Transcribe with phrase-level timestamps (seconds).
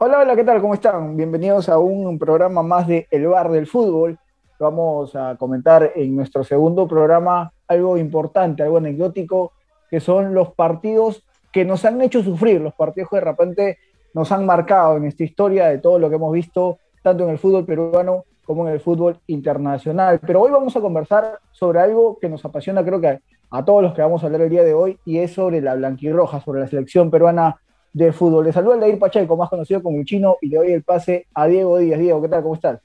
[0.00, 0.60] Hola, hola, ¿qué tal?
[0.60, 1.16] ¿Cómo están?
[1.16, 4.16] Bienvenidos a un programa más de El Bar del Fútbol.
[4.60, 9.50] Vamos a comentar en nuestro segundo programa algo importante, algo anecdótico,
[9.90, 13.78] que son los partidos que nos han hecho sufrir, los partidos que de repente
[14.14, 17.38] nos han marcado en esta historia de todo lo que hemos visto, tanto en el
[17.38, 20.20] fútbol peruano como en el fútbol internacional.
[20.24, 23.18] Pero hoy vamos a conversar sobre algo que nos apasiona, creo que
[23.50, 25.74] a todos los que vamos a hablar el día de hoy, y es sobre la
[25.74, 27.56] blanquirroja, sobre la selección peruana
[27.92, 28.44] de fútbol.
[28.44, 31.26] Le saludo a Aldair Pacheco, más conocido como el chino, y le doy el pase
[31.34, 31.98] a Diego Díaz.
[31.98, 32.42] Diego, ¿qué tal?
[32.42, 32.80] ¿Cómo estás?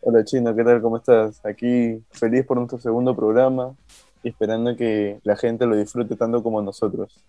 [0.00, 0.82] Hola chino, ¿qué tal?
[0.82, 1.44] ¿Cómo estás?
[1.46, 3.74] Aquí feliz por nuestro segundo programa
[4.22, 7.24] y esperando que la gente lo disfrute tanto como nosotros.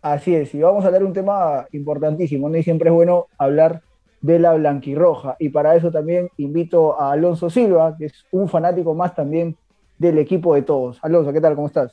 [0.00, 2.56] Así es, y vamos a hablar un tema importantísimo, ¿no?
[2.56, 3.82] Y siempre es bueno hablar
[4.20, 5.34] de la blanquirroja.
[5.40, 9.56] Y para eso también invito a Alonso Silva, que es un fanático más también
[9.98, 10.98] del equipo de todos.
[11.02, 11.56] Alonso, ¿qué tal?
[11.56, 11.92] ¿Cómo estás?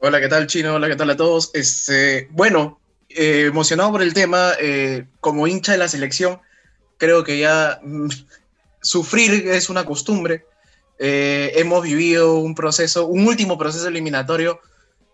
[0.00, 0.76] Hola, ¿qué tal, Chino?
[0.76, 1.50] Hola, ¿qué tal a todos?
[1.54, 6.38] Este, bueno, eh, emocionado por el tema, eh, como hincha de la selección,
[6.98, 8.06] creo que ya mm,
[8.80, 10.46] sufrir es una costumbre.
[11.00, 14.60] Eh, hemos vivido un proceso, un último proceso eliminatorio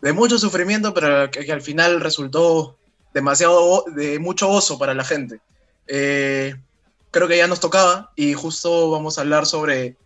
[0.02, 2.76] de mucho sufrimiento, pero que, al final resultó
[3.14, 5.40] demasiado de mucho oso para la gente.
[5.86, 9.96] creo que ya nos tocaba y justo vamos a hablar sobre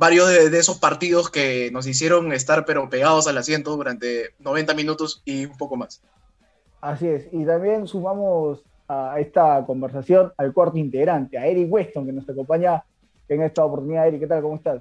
[0.00, 5.20] varios de, esos partidos que nos hicieron estar pero pegados al asiento durante 90 minutos
[5.26, 6.00] y un poco más.
[6.80, 12.12] Así es, y también sumamos a esta conversación al cuarto integrante, a Eric Weston, que
[12.12, 12.82] nos acompaña
[13.28, 14.08] en esta oportunidad.
[14.08, 14.40] Eric, ¿qué tal?
[14.40, 14.80] ¿Cómo estás?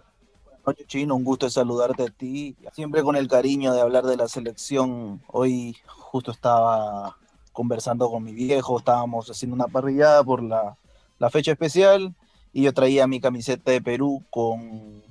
[0.64, 4.30] Oye, Chino, un gusto saludarte a ti, siempre con el cariño de hablar de la
[4.30, 5.22] selección.
[5.28, 7.18] Hoy justo estaba
[7.52, 10.78] conversando con mi viejo, estábamos haciendo una parrillada por la,
[11.18, 12.16] la fecha especial
[12.54, 15.09] y yo traía mi camiseta de Perú con,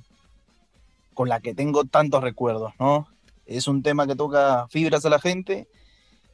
[1.19, 3.05] con la que tengo tantos recuerdos, ¿no?
[3.45, 5.67] Es un tema que toca fibras a la gente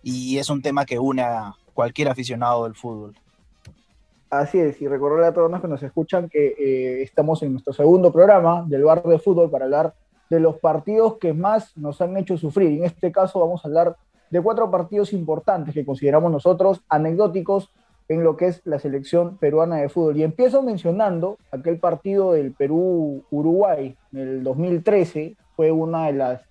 [0.03, 3.15] y es un tema que une a cualquier aficionado del fútbol.
[4.29, 7.73] Así es, y recordarle a todos los que nos escuchan que eh, estamos en nuestro
[7.73, 9.95] segundo programa del bar de fútbol para hablar
[10.29, 12.77] de los partidos que más nos han hecho sufrir.
[12.77, 13.95] En este caso vamos a hablar
[14.29, 17.71] de cuatro partidos importantes que consideramos nosotros anecdóticos
[18.07, 20.17] en lo que es la selección peruana de fútbol.
[20.17, 26.41] Y empiezo mencionando aquel partido del Perú-Uruguay en el 2013, fue una de las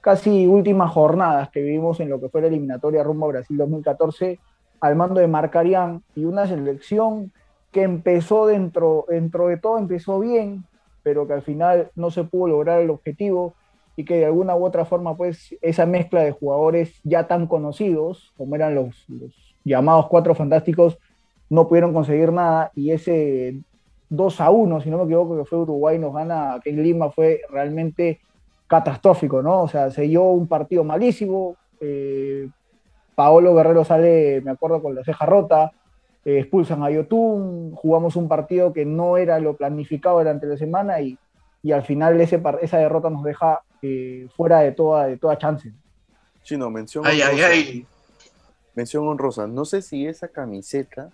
[0.00, 4.38] casi últimas jornadas que vivimos en lo que fue la eliminatoria rumbo a Brasil 2014
[4.80, 7.32] al mando de Marcarián y una selección
[7.70, 10.64] que empezó dentro, dentro de todo, empezó bien,
[11.04, 13.54] pero que al final no se pudo lograr el objetivo
[13.96, 18.32] y que de alguna u otra forma, pues, esa mezcla de jugadores ya tan conocidos,
[18.36, 19.06] como eran los
[19.64, 20.98] llamados Cuatro Fantásticos
[21.50, 23.56] no pudieron conseguir nada y ese
[24.08, 27.10] 2 a 1, si no me equivoco, que fue Uruguay, nos gana aquí en Lima,
[27.10, 28.20] fue realmente
[28.66, 29.62] catastrófico, ¿no?
[29.62, 32.48] O sea, se dio un partido malísimo, eh,
[33.14, 35.72] Paolo Guerrero sale, me acuerdo, con la ceja rota,
[36.24, 41.00] eh, expulsan a Yotun, jugamos un partido que no era lo planificado durante la semana
[41.00, 41.18] y,
[41.62, 45.72] y al final ese, esa derrota nos deja eh, fuera de toda, de toda chance.
[46.42, 47.04] Chino, mención.
[47.06, 47.86] Ay, ay, ay
[48.74, 51.10] mención honrosa, no sé si esa camiseta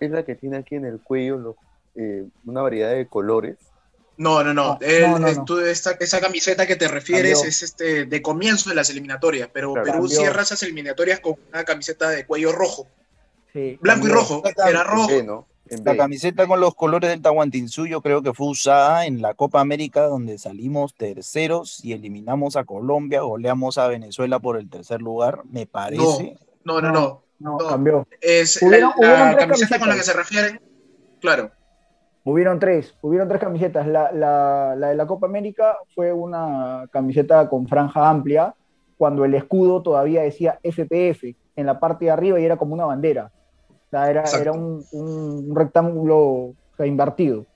[0.00, 1.56] es la que tiene aquí en el cuello
[1.94, 3.56] eh, una variedad de colores.
[4.16, 4.78] No, no, no.
[4.80, 10.42] esa camiseta que te refieres es este de comienzo de las eliminatorias, pero Perú cierra
[10.42, 12.88] esas eliminatorias con una camiseta de cuello rojo.
[13.80, 14.42] Blanco y rojo.
[14.68, 15.46] Era rojo.
[15.84, 19.60] La camiseta con los colores del Tahuantinsuyo yo creo que fue usada en la Copa
[19.60, 25.42] América donde salimos terceros y eliminamos a Colombia, goleamos a Venezuela por el tercer lugar,
[25.50, 26.38] me parece.
[26.68, 27.22] No, no, no.
[27.38, 28.06] No, cambió.
[28.20, 30.60] Es la, camiseta con la que se refieren.
[31.18, 31.50] Claro.
[32.24, 33.86] Hubieron tres, hubieron tres camisetas.
[33.86, 38.54] La, la, la, de la Copa América fue una camiseta con franja amplia,
[38.98, 42.84] cuando el escudo todavía decía FPF en la parte de arriba y era como una
[42.84, 43.30] bandera.
[43.70, 47.46] O sea, era, era un, un, rectángulo invertido.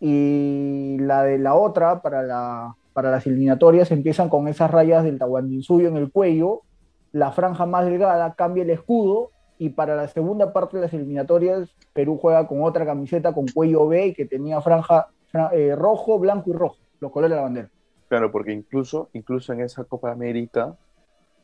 [0.00, 5.18] Y la de la otra, para, la, para las eliminatorias, empiezan con esas rayas del
[5.18, 6.62] Tahuantinsuyo en el cuello
[7.12, 11.68] la franja más delgada, cambia el escudo y para la segunda parte de las eliminatorias
[11.92, 15.08] Perú juega con otra camiseta con cuello B que tenía franja
[15.52, 17.70] eh, rojo, blanco y rojo, los colores de la bandera.
[18.08, 20.76] Claro, porque incluso, incluso en esa Copa América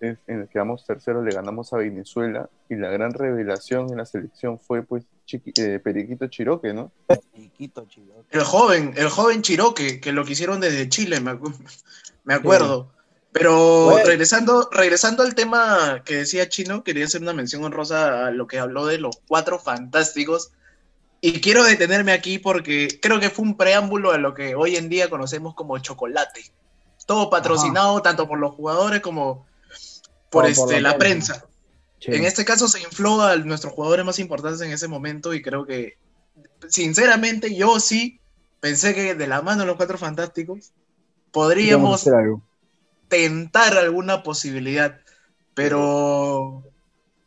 [0.01, 4.07] en el que quedamos terceros le ganamos a Venezuela y la gran revelación en la
[4.07, 6.93] selección fue pues eh, Periquito Chiroque, ¿no?
[7.07, 8.29] Periquito Chiroque.
[8.31, 11.31] El joven, el joven Chiroque, que lo quisieron desde Chile, me,
[12.33, 12.91] acuerdo.
[13.39, 18.47] Pero regresando, regresando al tema que decía Chino, quería hacer una mención honrosa a lo
[18.47, 20.51] que habló de los cuatro fantásticos.
[21.21, 24.89] Y quiero detenerme aquí porque creo que fue un preámbulo a lo que hoy en
[24.89, 26.53] día conocemos como chocolate.
[27.07, 29.47] Todo patrocinado tanto por los jugadores como
[30.31, 31.47] por, este, la, prensa.
[32.01, 32.13] Sí.
[32.13, 35.65] En este caso se infló a nuestros jugadores más importantes en ese momento y creo
[35.65, 35.97] que,
[36.69, 38.21] sinceramente, yo sí
[38.61, 40.73] pensé que de la mano de los cuatro fantásticos
[41.33, 42.43] podríamos hacer algo.
[43.09, 44.99] Tentar alguna posibilidad,
[45.55, 46.63] pero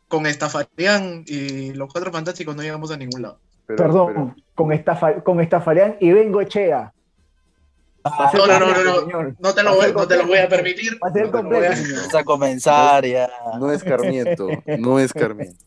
[0.08, 3.38] con Estafarian y los cuatro fantásticos no llegamos a ningún lado.
[3.66, 6.92] Pero- Perdón, con, estafa, con Estafarian y Vengo Echea.
[8.04, 9.00] Va a ser No, no, no, no, no.
[9.00, 9.36] señor.
[9.38, 10.98] No te lo voy, no te lo voy a permitir.
[11.02, 11.42] Va a ser No a-.
[11.42, 13.30] Vamos a comenzar ya.
[13.60, 14.48] No es Carmiento,
[14.78, 15.64] no es Carmiento.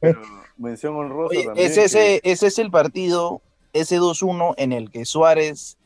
[0.00, 0.20] Pero
[0.58, 1.66] mención honrosa Oye, también.
[1.68, 3.40] es que- ese, ese es el partido,
[3.72, 5.77] ese 2-1 en el que Suárez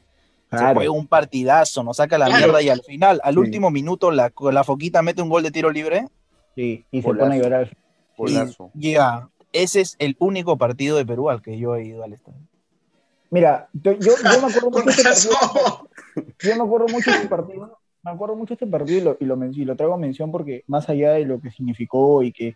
[0.59, 2.41] se juega un partidazo, nos saca la Claro.
[2.47, 3.41] mierda y al final, al Sí.
[3.41, 6.07] último minuto, la, la Foquita mete un gol de tiro libre
[6.55, 7.77] Sí, y se pone a llorar.
[8.17, 8.71] Golazo.
[8.75, 12.13] y ya, ese es el único partido de Perú al que yo he ido al
[12.13, 12.39] estadio.
[13.31, 15.89] Mira, yo, yo, me acuerdo mucho de este partido.
[16.41, 17.79] Yo me acuerdo mucho de este partido.
[18.05, 20.31] Me acuerdo mucho de este partido y lo, y lo, y lo traigo a mención
[20.31, 22.51] porque más allá de lo que significó y que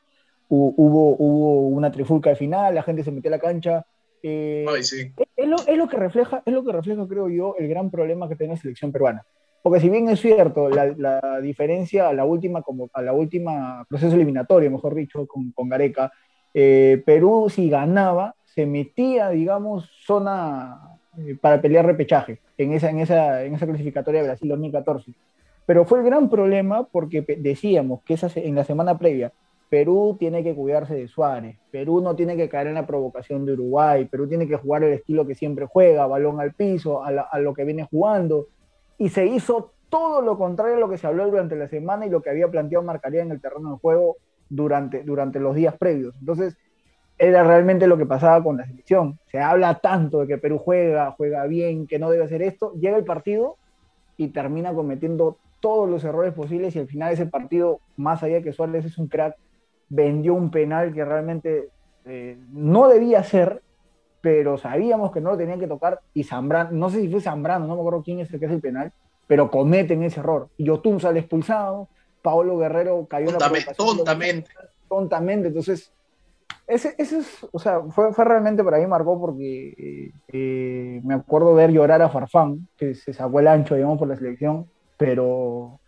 [0.50, 3.86] hu- hubo, hubo una trifulca al final, la gente se metió a la cancha.
[4.28, 5.12] Eh, Ay, sí.
[5.36, 8.28] es, lo, es lo que refleja, es lo que refleja, creo yo, el gran problema
[8.28, 9.24] que tiene la selección peruana.
[9.62, 13.84] Porque si bien es cierto, la, la diferencia a la última, como a la última
[13.88, 16.12] proceso eliminatorio, mejor dicho, con, con Gareca,
[16.54, 22.98] eh, Perú si ganaba, se metía, digamos, zona eh, para pelear repechaje en esa, en,
[22.98, 25.12] esa, en esa clasificatoria de Brasil 2014.
[25.66, 29.32] Pero fue el gran problema porque decíamos que esa, en la semana previa
[29.68, 33.54] Perú tiene que cuidarse de Suárez, Perú no tiene que caer en la provocación de
[33.54, 37.28] Uruguay, Perú tiene que jugar el estilo que siempre juega, balón al piso, a, la-
[37.40, 38.46] lo que viene jugando,
[38.98, 42.10] y se hizo todo lo contrario a lo que se habló durante la semana y
[42.10, 44.16] lo que había planteado Marcaría en el terreno de juego
[44.48, 46.14] durante, durante los días previos.
[46.20, 46.56] Entonces,
[47.18, 49.18] era realmente lo que pasaba con la selección.
[49.30, 52.96] Se habla tanto de que Perú juega, juega bien, que no debe hacer esto, llega
[52.96, 53.56] el partido
[54.16, 58.42] y termina cometiendo todos los errores posibles y al final ese partido, más allá de
[58.42, 59.34] que Suárez es un crack,
[59.88, 61.68] vendió un penal que realmente
[62.04, 63.62] eh, no debía ser,
[64.20, 67.66] pero sabíamos que no lo tenían que tocar y Zambrano, no sé si fue Zambrano,
[67.66, 68.92] no me acuerdo quién es el que hace el penal,
[69.26, 70.48] pero cometen ese error.
[70.58, 71.88] Yotun sale expulsado,
[72.22, 74.50] Paolo Guerrero cayó en la Tontamente, tontamente.
[74.88, 75.92] tontamente, entonces
[76.66, 81.14] ese, ese es, o sea, fue, fue realmente para mí marcó porque eh, eh, me
[81.14, 84.66] acuerdo ver llorar a Farfán, que se sacó el ancho, digamos, por la selección,
[84.96, 85.78] pero,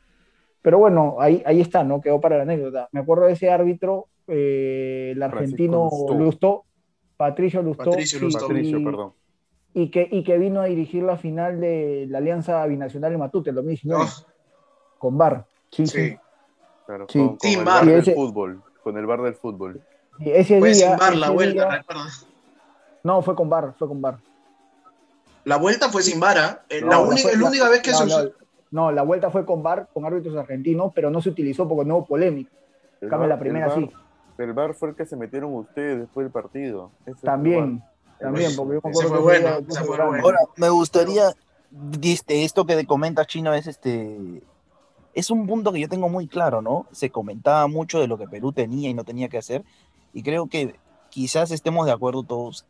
[0.69, 1.99] pero bueno, ahí, ahí está, ¿no?
[2.03, 2.91] Quedó para la anécdota.
[2.93, 6.13] Me acuerdo de ese árbitro, eh, el argentino Lustó.
[6.15, 6.65] Lustó,
[7.17, 8.41] Patricio Lustó, Patricio Lustó.
[8.49, 9.13] Patricio, y- perdón.
[9.73, 13.49] y que, y que vino a dirigir la final de la Alianza Binacional en Matute,
[13.49, 14.27] el 2019, Oh,
[14.99, 15.47] con Bar.
[15.71, 16.11] Sí, sí.
[16.11, 16.17] sí.
[16.85, 17.19] Claro, Sí.
[17.19, 17.87] con, el bar.
[17.87, 18.63] del ese- fútbol.
[18.83, 19.81] Con el bar del fútbol.
[20.19, 21.85] Y ese Fue día, sin bar la vuelta, día-
[23.05, 24.19] no, fue con Bar, fue con Bar.
[25.45, 26.63] La vuelta fue sin vara.
[26.69, 28.33] Eh, No, la, la única, fue- la la- única vez que no, se no, usó.
[28.71, 31.97] No, la vuelta fue con VAR, con árbitros argentinos, pero no se utilizó porque no
[31.99, 32.51] hubo polémica.
[33.01, 33.95] El Cambio, VAR- la primera el VAR- sí.
[34.39, 36.91] El bar fue el que se metieron ustedes después del partido.
[37.07, 38.21] Ese También, VAR.
[38.21, 40.25] también, porque yo me Ese acuerdo fue bueno, ese fue bueno.
[40.25, 41.33] Ahora, me gustaría,
[41.71, 44.43] diste, esto que comentas, Chino, es este,
[45.15, 46.87] es un punto que yo tengo muy claro, ¿no?
[46.93, 49.65] Se comentaba mucho de lo que Perú tenía y no tenía que hacer,
[50.13, 50.77] y creo que
[51.11, 52.65] quizás estemos de acuerdo todos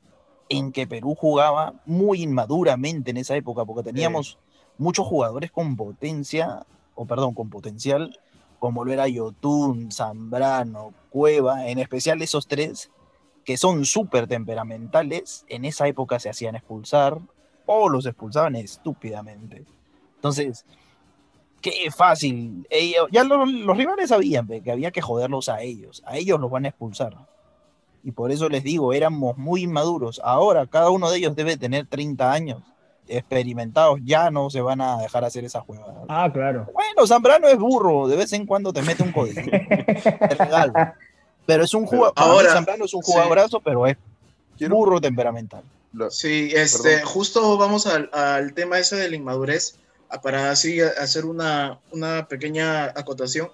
[0.49, 4.39] en que Perú jugaba muy inmaduramente en esa época, porque teníamos
[4.79, 8.19] muchos jugadores con potencia, o perdón, con potencial,
[8.59, 12.91] como lo era Yotun, Zambrano, Cueva, en especial esos tres,
[13.45, 17.19] que son súper temperamentales, en esa época se hacían expulsar
[17.67, 19.65] o los expulsaban estúpidamente.
[20.17, 20.65] Entonces,
[21.61, 22.67] qué fácil.
[22.71, 26.03] Ellos, ya lo- los rivales sabían que había que joderlos a ellos.
[26.07, 27.17] A ellos los van a expulsar.
[28.05, 30.21] Y por eso les digo, éramos muy inmaduros.
[30.25, 32.63] Ahora cada uno de ellos debe tener 30 años.
[33.09, 35.85] Experimentados, ya no se van a dejar hacer esa juega.
[36.09, 36.67] Ah, claro.
[36.73, 39.41] Bueno, Zambrano es burro, de vez en cuando te mete un código.
[39.43, 40.73] te regalo.
[41.47, 42.13] Pero es un jugador.
[42.17, 43.11] ahora- Zambrano es un sí.
[43.13, 43.97] jugadorazo, pero es
[44.57, 45.63] Quiero- burro temperamental.
[46.11, 47.07] Sí, este, Perdón.
[47.07, 49.77] justo vamos al, al tema ese de la inmadurez,
[50.23, 53.51] para así hacer una, una pequeña acotación,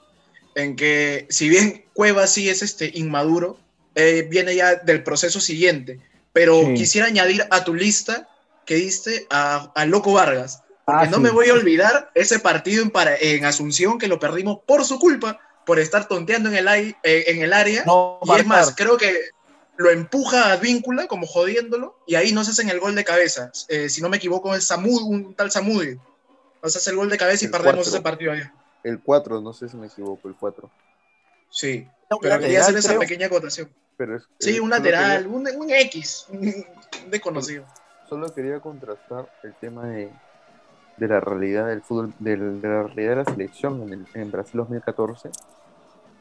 [0.57, 3.57] en que si bien Cueva sí es este inmaduro,
[3.95, 6.01] eh, viene ya del proceso siguiente,
[6.33, 6.75] pero Sí.
[6.75, 8.29] quisiera añadir a tu lista
[8.67, 11.23] que diste a, a Loco Vargas, porque Ah, no sí.
[11.23, 14.99] me voy a olvidar ese partido en, para- en Asunción que lo perdimos por su
[14.99, 17.85] culpa, por estar tonteando en el, ai- eh, en el área.
[17.87, 19.15] No, Y es más, creo que
[19.77, 23.51] lo empuja a Víncula como jodiéndolo y ahí no se hacen el gol de cabeza.
[23.69, 25.99] Eh, si no me equivoco, es Samud, un tal Samudio.
[26.63, 27.91] No se hace el gol de cabeza y El perdemos cuatro.
[27.93, 28.43] ese partido ahí.
[28.83, 30.71] El 4, no sé si me equivoco, el 4.
[31.51, 31.89] Sí,
[32.21, 33.01] pero quería hacer esa creo.
[33.01, 33.71] pequeña acotación.
[33.97, 36.65] Pero es, Sí, un lateral, un, un X, un
[37.11, 37.65] desconocido.
[38.09, 40.11] Solo quería contrastar el tema de,
[40.97, 44.31] de la realidad del fútbol, del- de la realidad de la selección en, el- en
[44.31, 45.31] Brasil 2014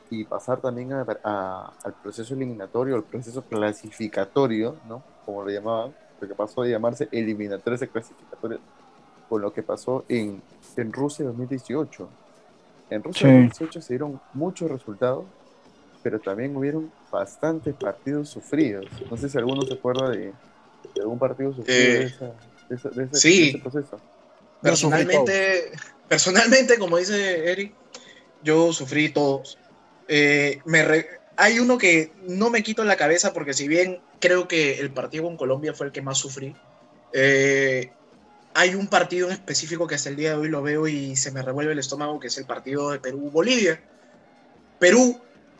[0.09, 5.01] y pasar también a- a- al proceso eliminatorio, al proceso clasificatorio, ¿no?
[5.25, 8.61] Como lo llamaban, porque pasó de llamarse eliminatorios a clasificatorios,
[9.29, 10.41] con lo que pasó en,
[10.77, 12.07] en Rusia 2018.
[12.89, 13.33] En Rusia Sí.
[13.33, 15.25] 2018 se dieron muchos resultados,
[16.01, 18.85] pero también hubieron bastantes partidos sufridos.
[19.09, 20.33] No sé si alguno se acuerda de
[20.99, 22.33] algún partido sufrido Eh, de, esa-
[22.69, 23.41] de ese- de ese- sí.
[23.41, 24.01] de ese proceso.
[24.61, 25.71] Personalmente,
[26.07, 27.73] personalmente, como dice Eric,
[28.43, 29.57] yo sufrí todos.
[30.07, 33.99] Eh, me re- hay uno que no me quito en la cabeza porque si bien
[34.19, 36.55] creo que el partido con Colombia fue el que más sufrí,
[37.13, 37.91] eh,
[38.53, 41.31] hay un partido en específico que hasta el día de hoy lo veo y se
[41.31, 43.83] me revuelve el estómago, que es el partido de Perú-Bolivia.
[44.79, 45.19] Perú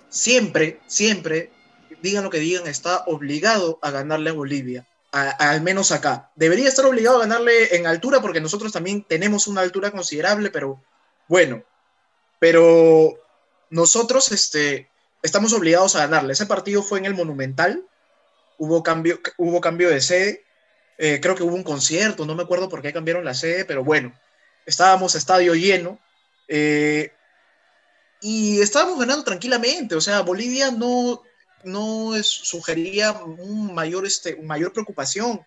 [0.09, 1.49] siempre, siempre,
[2.01, 6.31] digan lo que digan, está obligado a ganarle a Bolivia al menos acá.
[6.35, 10.83] Debería estar obligado a ganarle en altura porque nosotros también tenemos una altura considerable, pero
[11.27, 11.63] bueno,
[12.39, 13.13] pero
[13.69, 14.89] nosotros este,
[15.21, 16.33] estamos obligados a ganarle.
[16.33, 17.85] Ese partido fue en el Monumental,
[18.57, 20.43] hubo cambio, hubo cambio de sede,
[20.97, 23.83] eh, creo que hubo un concierto, no me acuerdo por qué cambiaron la sede, pero
[23.83, 24.13] bueno,
[24.65, 25.99] estábamos estadio lleno.
[26.47, 27.11] eh,
[28.25, 31.21] y estábamos ganando tranquilamente, o sea, Bolivia no,
[31.65, 35.41] no es- sugería un mayor, este, mayor preocupación.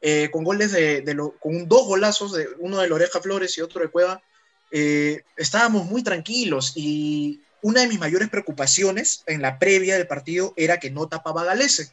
[0.00, 1.02] eh, con goles de,
[1.40, 4.22] con dos golazos, de, uno de Loreja Flores y otro de Cueva,
[4.70, 10.54] eh, estábamos muy tranquilos y una de mis mayores preocupaciones en la previa del partido
[10.56, 11.90] era que no tapaba Galese,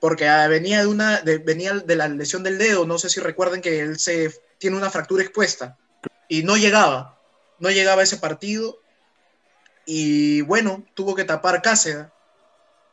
[0.00, 3.60] porque ah, venía de, una, venía de la lesión del dedo, no sé si recuerden
[3.60, 5.76] que él se, tiene una fractura expuesta
[6.30, 7.20] y no llegaba,
[7.58, 8.78] no llegaba a ese partido
[9.84, 12.06] y bueno, tuvo que tapar Cáceres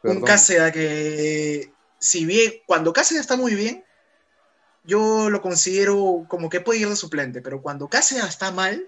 [0.03, 0.21] un.
[0.25, 3.83] Cáceres que, si bien, cuando Cáceres está muy bien,
[4.83, 8.87] yo lo considero como que puede ir de suplente, pero cuando Cáceres está mal,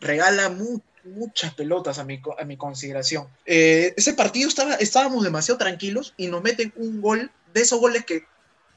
[0.00, 3.26] regala mu- muchas pelotas a mi, a mi consideración.
[3.46, 8.04] Eh, ese partido estaba, estábamos demasiado tranquilos y nos meten un gol de esos goles
[8.04, 8.24] que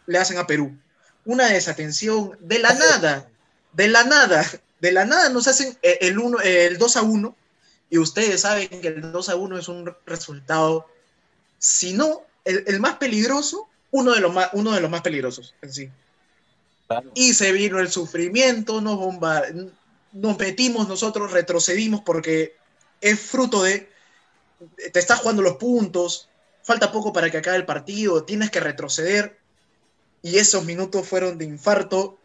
[0.05, 0.77] le hacen a Perú.
[1.25, 3.29] Una desatención de la nada,
[3.73, 4.45] de la nada,
[4.79, 7.35] de la nada nos hacen eh, el, uno, el 2 a 1
[7.89, 10.85] y ustedes saben que el 2 a 1 es un resultado
[11.59, 15.55] si no el, el más peligroso, uno de, los más, uno de los más peligrosos
[15.61, 15.89] en sí.
[16.87, 17.11] Claro.
[17.15, 19.43] Y se vino el sufrimiento, nos, bomba,
[20.11, 22.55] nos metimos nosotros, retrocedimos porque
[23.01, 23.89] es fruto de,
[24.93, 26.29] te estás jugando los puntos,
[26.63, 29.39] falta poco para que acabe el partido, tienes que retroceder.
[30.21, 32.17] Y esos minutos fueron de infarto.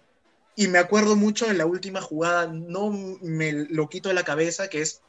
[0.57, 4.69] Y me acuerdo mucho de la última jugada, no me lo quito de la cabeza,
[4.69, 5.01] que es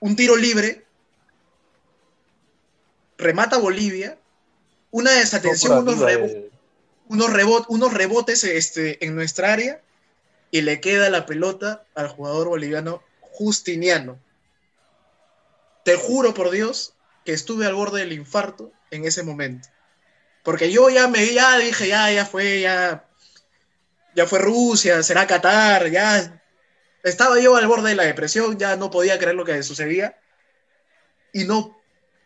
[0.00, 0.84] un tiro libre
[3.18, 4.18] remata Bolivia,
[4.90, 6.50] una desatención, unos, arriba rebo- de-
[7.08, 9.80] unos, rebot- unos rebotes este, en nuestra área
[10.50, 14.18] y le queda la pelota al jugador boliviano Justiniano.
[15.84, 19.68] Te juro por Dios que estuve al borde del infarto en ese momento.
[20.42, 23.08] Porque yo ya me ya dije, ya, ya fue, ya,
[24.14, 26.42] ya fue Rusia, será Qatar, ya
[27.02, 30.18] estaba yo al borde de la depresión, ya no podía creer lo que sucedía.
[31.32, 31.81] Y no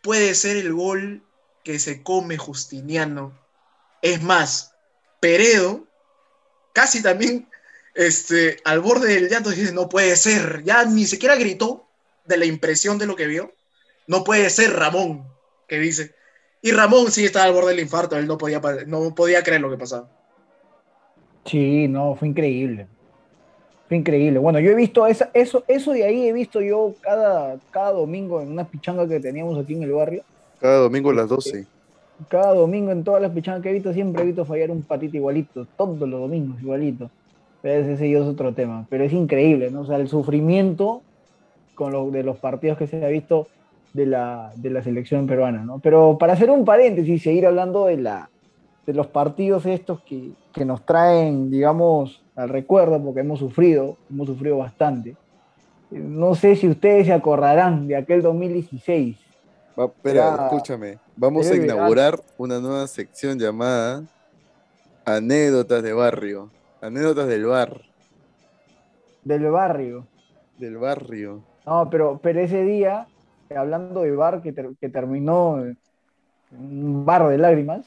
[0.06, 1.24] puede ser el gol
[1.64, 3.36] que se come Justiniano.
[4.02, 4.72] Es más,
[5.18, 5.84] Peredo
[6.72, 7.48] casi también
[7.96, 11.88] este, al borde del llanto dice, no puede ser, ya ni siquiera gritó
[12.24, 13.52] de la impresión de lo que vio.
[14.06, 15.26] No puede ser Ramón,
[15.66, 16.14] que dice.
[16.62, 19.70] Y Ramón sí estaba al borde del infarto, él no podía, no podía creer lo
[19.70, 20.08] que pasaba.
[21.46, 22.86] Sí, no, fue increíble.
[23.88, 24.38] Fue increíble.
[24.38, 28.40] Bueno, yo he visto esa, eso, eso de ahí he visto yo cada, cada domingo
[28.40, 30.22] en una pichanga que teníamos aquí en el barrio.
[30.60, 31.66] Cada domingo a las 12.
[32.28, 35.16] Cada domingo en todas las pichangas que he visto siempre he visto fallar un patito
[35.16, 37.10] igualito, todos los domingos igualito.
[37.62, 38.86] Pero ese es otro tema.
[38.88, 39.82] Pero es increíble, ¿no?
[39.82, 41.02] O sea, el sufrimiento
[41.74, 43.46] con lo de los partidos que se ha visto
[43.92, 45.78] de la, de la selección peruana, ¿no?
[45.78, 48.30] Pero para hacer un paréntesis, seguir hablando de, la,
[48.86, 54.26] de los partidos estos que, que nos traen, digamos, al recuerdo, porque hemos sufrido, hemos
[54.28, 55.10] sufrido bastante.
[55.90, 59.16] Eh, No sé si ustedes se acordarán de aquel 2016.
[59.78, 60.98] Va, espera, Era- escúchame.
[61.16, 61.64] Vamos a verano.
[61.74, 64.02] inaugurar una nueva sección llamada
[65.04, 66.50] Anécdotas de Barrio.
[66.80, 67.80] Anécdotas del bar.
[69.24, 70.06] Del barrio.
[70.58, 71.42] Del barrio.
[71.66, 73.06] No, pero, pero ese día,
[73.54, 75.76] hablando de bar que, ter- que terminó en
[76.52, 77.86] un bar de lágrimas,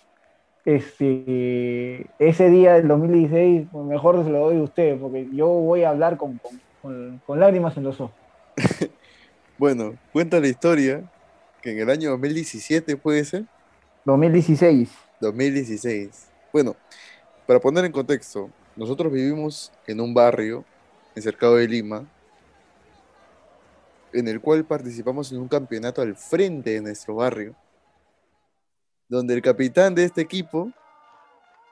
[0.75, 5.83] este, ese día del 2016, pues mejor se lo doy a usted, porque yo voy
[5.83, 8.15] a hablar con, con- con- con lágrimas en los ojos.
[9.57, 11.03] Bueno, cuenta la historia
[11.61, 13.45] que en el año 2017 puede ser.
[14.05, 14.89] 2016.
[15.19, 16.31] 2016.
[16.53, 16.75] Bueno,
[17.45, 20.63] para poner en contexto, nosotros vivimos en un barrio
[21.15, 22.07] en Cercado de Lima
[24.13, 27.55] en el cual participamos en un campeonato al frente de nuestro barrio,
[29.09, 30.71] donde el capitán de este equipo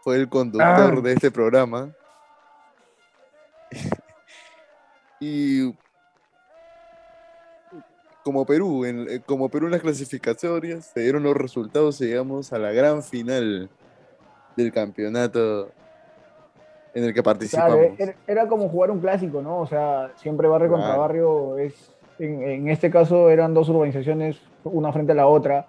[0.01, 1.01] fue el conductor Ah.
[1.01, 1.89] de este programa.
[5.20, 5.74] y
[8.24, 12.51] como Perú, en, eh, como Perú en las clasificatorias, se dieron los resultados y llegamos
[12.51, 13.70] a la gran final
[14.58, 15.70] del campeonato
[16.94, 17.77] en el que participamos.
[17.96, 19.60] Claro, era, como jugar un clásico, ¿no?
[19.60, 24.91] O sea, siempre barrio contra barrio es, en, en este caso eran dos urbanizaciones, una
[24.91, 25.67] frente a la otra,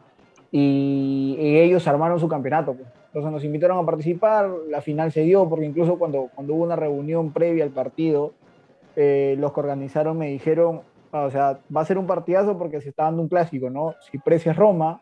[0.50, 2.74] y, ellos armaron su campeonato.
[2.74, 2.88] pues.
[3.06, 6.76] Entonces nos invitaron a participar, la final se dio, porque incluso cuando, cuando hubo una
[6.76, 8.32] reunión previa al partido,
[8.96, 12.80] eh, los que organizaron me dijeron, ah, o sea, va a ser un partidazo porque
[12.80, 13.94] se está dando un clásico, ¿no?
[14.10, 15.00] Si es Roma.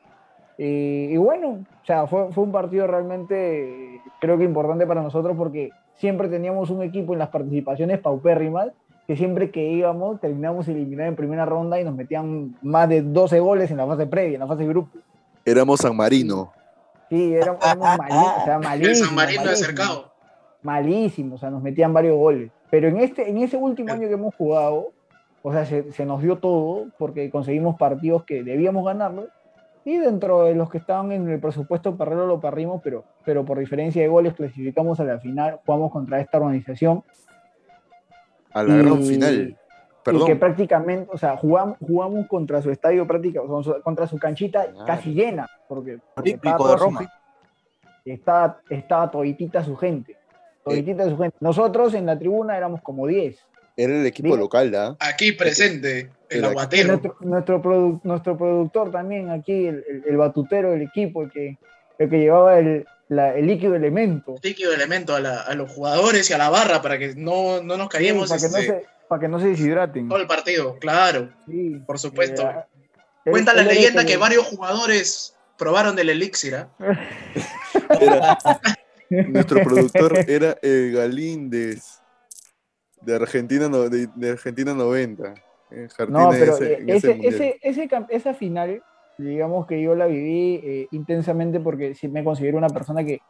[0.59, 5.71] Y, bueno, o sea, fue, fue un partido realmente, creo que importante para nosotros porque
[5.95, 8.69] siempre teníamos un equipo en las participaciones paupérrimas
[9.07, 13.39] que siempre que íbamos terminamos eliminados en primera ronda y nos metían más de 12
[13.41, 14.91] goles en la fase previa, en la fase de grupo.
[15.47, 16.53] Éramos San Marino.
[17.09, 18.99] Sí, éramos, éramos malí- o sea, El malísimos.
[18.99, 20.13] San Marino de malísimos cercado.
[20.63, 22.51] malísimo, o sea, nos metían varios goles.
[22.71, 24.93] Pero en, este, en ese último año que hemos jugado,
[25.43, 29.27] o sea, se, se nos dio todo porque conseguimos partidos que debíamos ganarlos
[29.85, 33.61] y dentro de los que estaban en el presupuesto Perrero lo parrimos, pero, pero por
[33.61, 37.05] diferencia de goles clasificamos a la final, jugamos contra esta organización
[38.53, 39.57] A la gran Y-
[40.13, 44.87] y que prácticamente, o sea, jugamos, jugamos contra su estadio prácticamente, contra su canchita Claro.
[44.87, 47.13] casi llena, porque, porque Olímpico estaba de su Roma.
[48.05, 50.17] estaba, estaba toditita su gente,
[50.65, 51.37] toditita su gente.
[51.41, 53.37] Nosotros en la tribuna éramos como 10.
[53.79, 54.97] Era el equipo local, ¿ah?
[55.01, 56.89] Aquí presente, el aguatero.
[56.89, 61.59] nuestro, nuestro, produ- nuestro productor también aquí, el, el- el batutero del equipo, el que,
[61.99, 64.37] el que llevaba el, la- el líquido elemento.
[64.43, 67.77] líquido elemento a, la- a los jugadores y a la barra para que no, no
[67.77, 70.09] nos caigamos para, que no este, se, para que no se deshidraten.
[70.09, 70.79] todo el partido.
[70.79, 72.43] Claro, Sí, por supuesto.
[72.43, 72.55] eh,
[73.25, 76.55] él- Cuenta la leyenda que varios jugadores probaron del elixir.
[76.57, 76.69] ¿ah?
[78.01, 78.39] Era-
[79.29, 82.01] nuestro productor era el Galíndez
[83.01, 85.35] de Argentina, no- de, de Argentina 90.
[85.71, 88.83] en Argentina No, pero ese- eh, esa final,
[89.19, 93.21] digamos que yo la viví eh, intensamente porque sí me considero una persona que,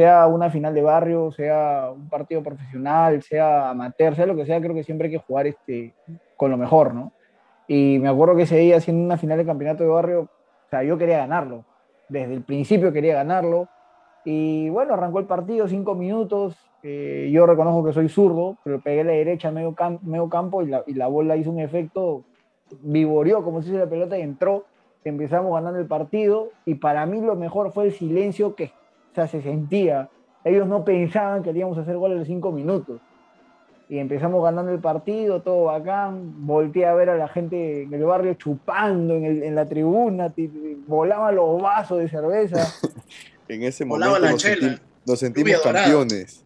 [0.00, 4.58] sea una final de barrio, sea un partido profesional, sea amateur, sea lo que sea,
[4.58, 5.92] creo que siempre hay que jugar este,
[6.36, 7.12] con lo mejor, ¿no?
[7.68, 10.82] Y me acuerdo que ese día, haciendo una final de campeonato de barrio, o sea,
[10.84, 11.66] yo quería ganarlo.
[12.08, 13.68] Desde el principio quería ganarlo.
[14.24, 16.56] Y bueno, arrancó el partido, cinco minutos.
[16.82, 20.94] eh, yo reconozco que soy zurdo, pero pegué la derecha medio, cam- medio campo y
[20.94, 22.24] la, bola hizo un efecto,
[22.80, 24.64] vivoreó como si hizo la pelota y entró.
[25.04, 28.72] Empezamos ganando el partido y para mí lo mejor fue el silencio que
[29.12, 30.08] o sea, se sentía.
[30.44, 33.00] Ellos no pensaban que íbamos a hacer gol en los cinco minutos.
[33.88, 36.46] Y empezamos ganando el partido, todo bacán.
[36.46, 40.32] Volteé a ver a la gente en el barrio chupando en, el- en la tribuna,
[40.86, 42.66] volaban los vasos de cerveza.
[43.48, 45.82] En ese momento nos, senti- nos sentimos dorada.
[45.86, 46.44] campeones.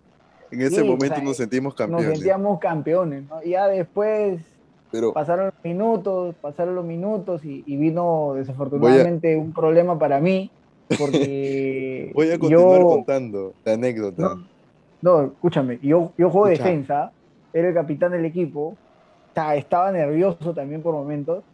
[0.50, 2.18] En ese Sí, o momento sea, nos sentimos Nos campeones.
[2.18, 3.24] sentíamos campeones.
[3.28, 3.42] ¿no?
[3.42, 4.40] Y ya después
[4.90, 10.50] Pero pasaron los minutos, pasaron los minutos y, y vino desafortunadamente un problema para mí.
[10.98, 14.22] Porque voy a continuar yo, contando la anécdota.
[14.22, 14.48] No,
[15.00, 16.64] no, escúchame, yo, yo juego Escucha.
[16.68, 17.12] defensa,
[17.52, 18.76] era el capitán del equipo,
[19.32, 21.44] ta- estaba nervioso también por momentos,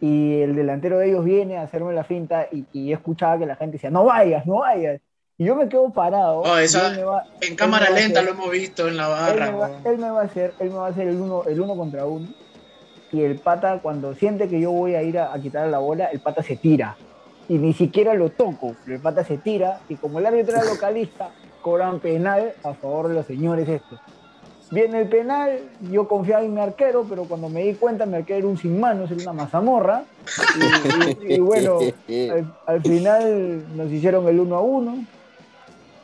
[0.00, 3.74] y el delantero de ellos viene a hacerme la finta y, escuchaba que la gente
[3.74, 5.00] decía, no vayas, no vayas.
[5.36, 6.40] Y yo me quedo parado.
[6.40, 8.96] Oh, y esa- él me va- En cámara me lenta hacer- lo hemos visto en
[8.96, 9.52] la él barra.
[9.52, 9.86] me, va, weón.
[9.86, 12.06] él me va a hacer, él me va a hacer el uno, el uno contra
[12.06, 12.28] uno.
[13.12, 16.06] Y el pata, cuando siente que yo voy a ir a, a quitar la bola,
[16.06, 17.00] el pata se tira.
[17.50, 19.80] Y ni siquiera lo toco, pero el pata se tira.
[19.88, 21.30] Y como el árbitro era localista,
[21.62, 23.98] cobran penal a favor de los señores estos.
[24.70, 25.58] Viene el penal,
[25.90, 28.78] yo confiaba en mi arquero, pero cuando me di cuenta, mi arquero era un sin
[28.78, 30.04] manos, era una mazamorra.
[31.18, 31.78] Y, y- y bueno,
[32.30, 35.04] al, al final nos hicieron el 1 a 1.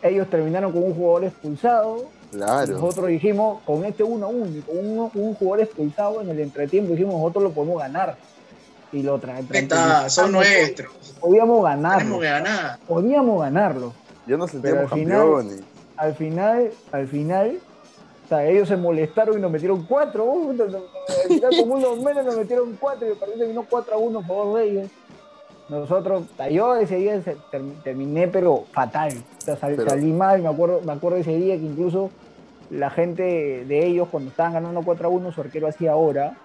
[0.02, 2.06] Ellos terminaron con un jugador expulsado.
[2.32, 2.72] claro.
[2.72, 6.40] Nosotros dijimos, con este 1 a 1 y con un, un jugador expulsado en el
[6.40, 8.16] entretiempo, dijimos, nosotros lo podemos ganar.
[8.92, 10.92] Y lo tra- tra- Está, son nuestros.
[11.20, 12.20] Podíamos Tenemos ganarlo.
[12.20, 12.78] que ganar.
[12.86, 13.92] Podíamos ganarlo.
[14.26, 14.98] Ya nos Pero sentimos al
[15.44, 15.64] final-.
[15.96, 17.58] Al final, al final,
[18.24, 20.24] o sea, ellos se molestaron y nos metieron cuatro.
[20.24, 23.64] Uh, no- no- al final, como uno menos nos metieron cuatro y el partido terminó
[23.68, 24.90] 4 a 1 a favor de ellos.
[25.68, 27.20] Nosotros, yo ese día
[27.82, 29.12] terminé, pero fatal.
[29.38, 32.10] O sea, sal- Pero- salí mal, me acuerdo, me acuerdo ese día que incluso
[32.70, 36.36] la gente de ellos, cuando estaban ganando 4 a 1, su arquero hacía hora.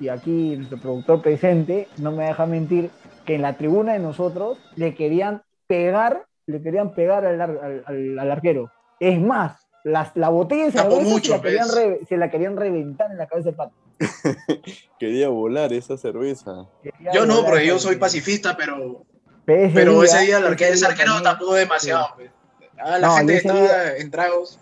[0.00, 2.90] Y aquí nuestro productor presente no me deja mentir
[3.24, 7.82] que en la tribuna de nosotros le querían pegar, le querían pegar al, ar- al-
[7.86, 8.70] al- al arquero.
[9.00, 11.76] Es más, las- la botella de Tapó cerveza mucho, se, la querían pues.
[11.76, 13.74] re- se la querían reventar en la cabeza del pato.
[14.98, 16.66] Quería volar esa cerveza.
[16.82, 19.04] Quería Yo no, porque yo soy pacifista, pero,
[19.44, 22.06] Pero pero ese día el arquero, arquero tapó demasiado.
[22.16, 22.30] pues.
[22.78, 24.58] Ah, la No, gente estaba día- en tragos.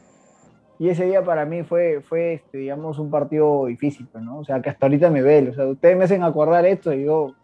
[0.79, 4.39] Y ese día para mí fue, fue este, digamos, un partido difícil, ¿no?
[4.39, 5.49] O sea, que hasta ahorita me ve.
[5.51, 7.35] O sea, ustedes me hacen acordar esto y yo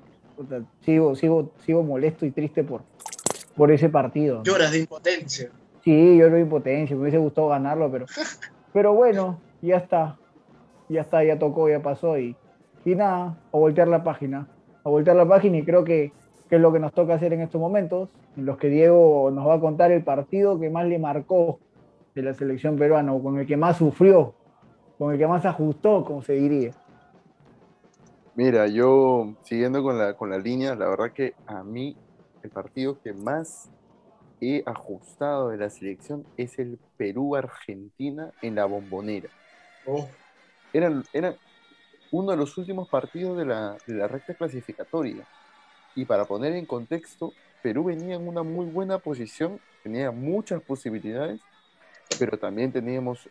[0.80, 2.82] sigo, sigo, sigo molesto y triste por,
[3.56, 4.38] por ese partido.
[4.38, 4.44] ¿no?
[4.44, 5.50] Lloras de impotencia.
[5.82, 8.06] Sí, yo lo impotencia, me hubiese gustado ganarlo, pero,
[8.72, 10.18] pero bueno, ya está.
[10.88, 12.36] Ya está, ya tocó, ya pasó y,
[12.84, 14.46] y nada, a voltear la página.
[14.84, 16.12] A voltear la página y creo que,
[16.50, 19.46] que es lo que nos toca hacer en estos momentos, en los que Diego nos
[19.46, 21.60] va a contar el partido que más le marcó
[22.14, 24.34] de la selección peruana, o con el que más sufrió,
[24.98, 26.72] con el que más ajustó, como se diría.
[28.34, 31.96] Mira, yo siguiendo con la, con la línea, la verdad que a mí
[32.42, 33.70] el partido que más
[34.40, 39.28] he ajustado de la selección es el Perú-Argentina en la bombonera.
[39.86, 40.08] Oh,
[40.72, 41.36] Era, era
[42.10, 45.26] uno de los últimos partidos de la, de la recta clasificatoria.
[45.94, 51.40] Y para poner en contexto, Perú venía en una muy buena posición, tenía muchas posibilidades,
[52.18, 53.28] pero también teníamos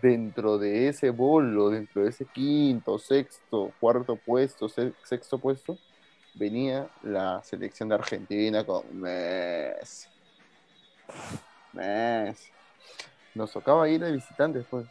[0.00, 5.78] dentro de ese bolo, dentro de ese quinto, sexto, cuarto puesto, se- sexto puesto,
[6.34, 10.08] venía la selección de Argentina con Messi.
[11.72, 12.50] Messi.
[13.34, 14.86] Nos tocaba ir de visitantes, pues.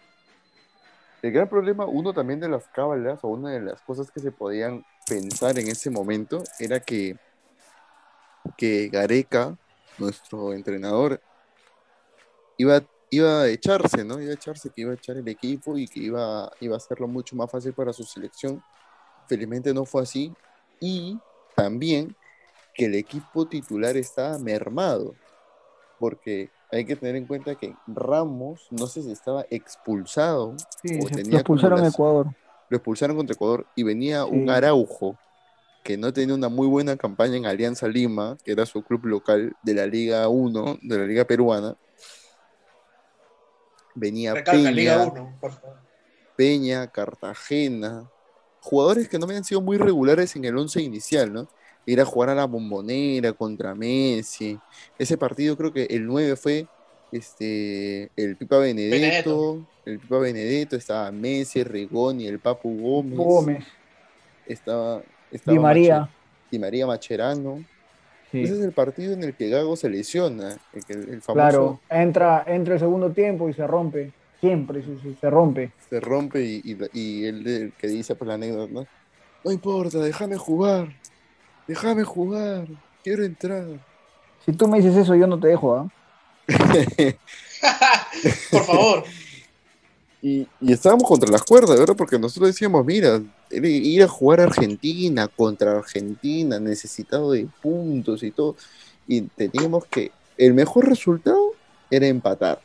[1.21, 4.31] El gran problema, uno también de las cábalas, o una de las cosas que se
[4.31, 7.15] podían pensar en ese momento, era que,
[8.57, 9.55] que Gareca,
[9.99, 11.21] nuestro entrenador,
[12.57, 14.19] iba, iba a echarse, ¿no?
[14.21, 17.07] Iba a echarse, que iba a echar el equipo y que iba, iba a hacerlo
[17.07, 18.63] mucho más fácil para su selección.
[19.27, 20.33] Felizmente no fue así.
[20.79, 21.19] Y
[21.55, 22.15] también
[22.73, 25.13] que el equipo titular estaba mermado,
[25.99, 31.07] porque hay que tener en cuenta que Ramos, no sé si estaba expulsado Sí, o
[31.09, 32.27] tenía lo expulsaron a acumulación- Ecuador.
[32.69, 34.29] lo expulsaron contra Ecuador y venía Sí.
[34.31, 35.17] un Araujo
[35.83, 39.53] que no tenía una muy buena campaña en Alianza Lima, que era su club local
[39.63, 41.75] de la Liga 1, de la Liga Peruana.
[43.95, 45.77] Venía recalca, Liga Peña, 1, por favor.
[46.35, 48.09] Peña, Cartagena,
[48.61, 51.47] jugadores que no habían sido muy regulares en el once inicial, ¿no?
[51.85, 54.57] Ir a jugar a la bombonera contra Messi.
[54.99, 56.67] Ese partido creo que el 9 fue
[57.11, 59.67] este, el Pipa Benedetto, Benedetto.
[59.85, 63.65] el Pipa Benedetto, estaba Messi, Rigoni, el Papu Gómez, Gómez,
[64.45, 65.01] estaba,
[65.31, 65.99] estaba Di María.
[66.01, 66.11] Mache-
[66.51, 67.65] Di María Macherano.
[68.31, 68.43] Sí.
[68.43, 71.79] Ese es el partido en el que Gago se lesiona, el, que- el famoso Claro,
[71.89, 74.11] entra, entra el segundo tiempo y se rompe.
[74.39, 75.71] Siempre se, se- se rompe.
[75.89, 78.85] se rompe y, y, y él el que dice por la anécdota, ¿no?
[79.43, 80.87] No importa, déjame jugar,
[81.67, 82.67] déjame jugar,
[83.03, 83.65] quiero entrar.
[84.45, 85.87] Si tú me dices eso, yo no te dejo, ¿ah?
[88.51, 89.03] por favor.
[90.21, 91.95] Y, y estábamos contra las cuerdas, ¿verdad?
[91.95, 98.31] Porque nosotros decíamos, mira, ir- a jugar a Argentina contra Argentina, necesitado de puntos y
[98.31, 98.55] todo,
[99.07, 101.53] y teníamos que, el mejor resultado
[101.89, 102.61] era empatar,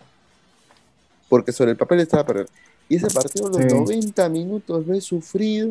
[1.29, 2.49] porque sobre el papel estaba perder.
[2.89, 3.65] Y ese partido, los Sí.
[3.65, 5.71] 90 minutos lo he sufrido.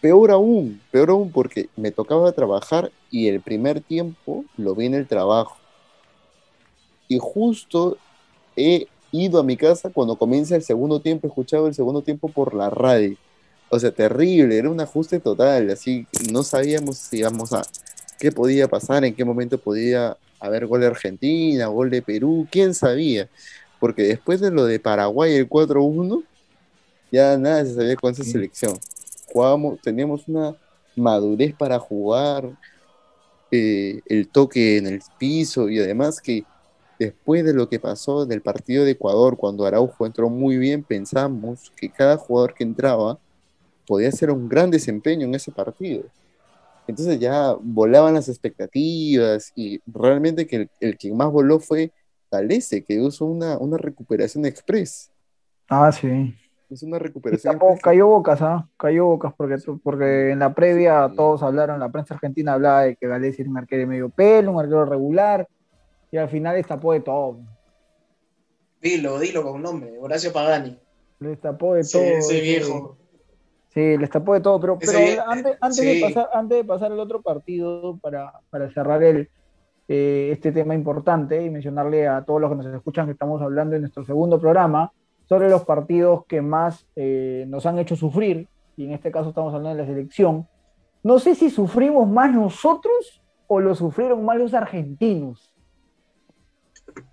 [0.00, 4.94] Peor aún, peor aún porque me tocaba trabajar y el primer tiempo lo vi en
[4.94, 5.56] el trabajo.
[7.08, 7.98] Y justo
[8.56, 12.28] he ido a mi casa cuando comienza el segundo tiempo, he escuchado el segundo tiempo
[12.28, 13.16] por la radio.
[13.68, 17.62] O sea, terrible, era un ajuste total, así no sabíamos si íbamos a
[18.18, 22.74] qué podía pasar, en qué momento podía haber gol de Argentina, gol de Perú, quién
[22.74, 23.28] sabía.
[23.80, 26.22] Porque después de lo de Paraguay, el 4-1,
[27.12, 28.78] ya nada se sabía con esa selección.
[29.32, 30.56] Jugábamos, teníamos una
[30.94, 32.50] madurez para jugar,
[33.50, 36.44] eh, el toque en el piso y además que
[36.98, 41.72] después de lo que pasó del partido de Ecuador, cuando Araujo entró muy bien, pensamos
[41.76, 43.20] que cada jugador que entraba
[43.86, 46.04] podía hacer un gran desempeño en ese partido.
[46.86, 51.92] Entonces ya volaban las expectativas y realmente que el, el que más voló fue
[52.30, 55.12] Galese, que usó una, una recuperación express.
[55.68, 56.34] Ah, sí.
[56.70, 56.98] Es una
[57.30, 58.68] Y recuperación tampoco cayó bocas, ¿ah?
[58.78, 63.08] Cayó bocas porque, porque en la previa todos hablaron, la prensa argentina hablaba de que
[63.08, 65.48] Galés era un arquero medio pelo, un arquero regular,
[66.10, 67.38] y al final destapó de todo.
[68.80, 69.98] Dilo, dilo con nombre.
[69.98, 70.78] Horacio Pagani.
[71.20, 72.02] Le destapó de Sí, todo.
[72.04, 72.96] ese ese- viejo.
[73.68, 74.78] Sí, le destapó de todo, pero,
[75.26, 75.84] antes, antes, sí.
[75.86, 79.28] de pasar, antes de pasar al otro partido, para, para cerrar el,
[79.88, 83.74] eh, este tema importante y mencionarle a todos los que nos escuchan que estamos hablando
[83.76, 84.92] en nuestro segundo programa
[85.28, 89.52] sobre los partidos que más eh, nos han hecho sufrir, y en este caso estamos
[89.52, 90.46] hablando de la selección.
[91.02, 95.52] No sé si sufrimos más nosotros o lo sufrieron más los argentinos.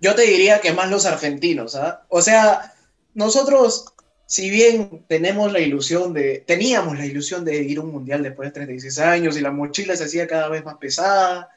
[0.00, 2.04] Yo te diría que más los argentinos, ¿ah?
[2.08, 2.74] O sea,
[3.14, 3.94] nosotros
[4.26, 8.48] si bien tenemos la ilusión de, teníamos la ilusión de ir a un mundial después
[8.48, 11.50] de 36 años y la mochila se hacía cada vez más pesada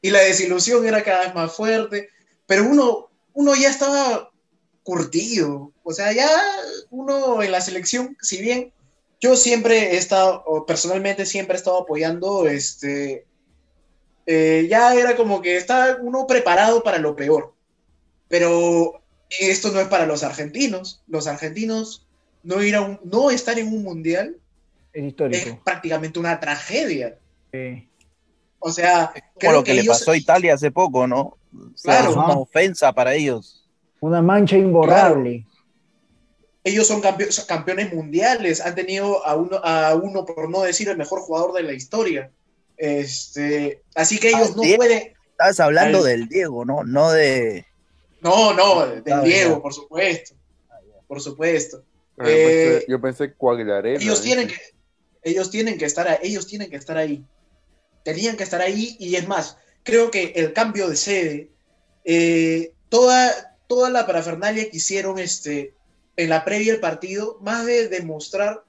[0.00, 2.08] y la desilusión era cada vez más fuerte,
[2.46, 4.30] pero uno, uno ya estaba
[4.82, 6.28] curtido, o sea, ya
[6.90, 8.72] uno en la selección, si bien
[9.20, 13.26] yo siempre he estado, personalmente siempre he estado apoyando, este,
[14.26, 17.51] eh, ya era como que estaba uno preparado para lo peor,
[18.32, 22.06] pero esto no es para los argentinos, los argentinos
[22.42, 24.38] no, ir a no estar en un mundial
[24.94, 25.50] es, histórico.
[25.50, 27.18] es prácticamente una tragedia.
[28.58, 31.36] O sea, como lo que, le pasó a Italia hace poco, ¿no?
[31.82, 32.08] claro.
[32.08, 33.68] Es una ofensa para ellos.
[34.00, 35.44] Una mancha imborrable.
[36.64, 41.20] Ellos son campeones mundiales, han tenido a uno, a uno, por no decir, el mejor
[41.20, 42.30] jugador de la historia.
[42.78, 45.12] Este, así que ellos ah, no pueden.
[45.32, 46.82] Estás hablando del Diego, ¿no?
[46.82, 47.66] No de.
[48.22, 50.34] No, no, del Diego, por supuesto.
[51.06, 51.84] Por supuesto.
[52.18, 54.56] Ah, eh, yo pensé, yo Ellos tienen que,
[55.22, 57.24] ellos tienen que estar, ellos tienen que estar ahí.
[58.04, 61.50] Tenían que estar ahí y es más, creo que el cambio de sede,
[62.04, 65.74] eh, toda, toda la parafernalia que hicieron este,
[66.16, 68.64] en la previa del partido, más de demostrar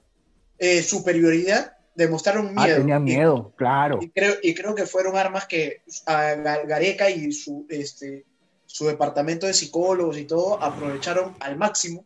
[0.58, 2.76] eh, superioridad, demostraron ah, miedo.
[2.76, 3.98] Ah, tenían miedo, claro.
[4.00, 8.24] Y creo, y creo que fueron armas que a Gareca y su, este,
[8.74, 12.04] su departamento de psicólogos y todo aprovecharon al máximo